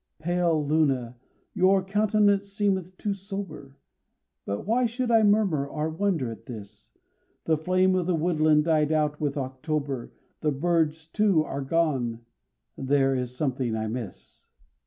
Pale 0.17 0.65
Luna! 0.65 1.15
your 1.53 1.83
countenance 1.83 2.51
seemeth 2.51 2.97
too 2.97 3.13
sober, 3.13 3.77
But 4.47 4.65
why 4.65 4.87
should 4.87 5.11
I 5.11 5.21
murmur 5.21 5.67
or 5.67 5.91
wonder 5.91 6.31
at 6.31 6.47
this? 6.47 6.89
The 7.45 7.55
flame 7.55 7.93
of 7.93 8.07
the 8.07 8.15
woodland 8.15 8.63
died 8.63 8.91
out 8.91 9.21
with 9.21 9.37
October, 9.37 10.11
The 10.39 10.51
birds, 10.51 11.05
too, 11.05 11.43
are 11.43 11.61
gone 11.61 12.21
there 12.75 13.13
is 13.13 13.35
something 13.35 13.75
I 13.75 13.85
miss. 13.87 14.47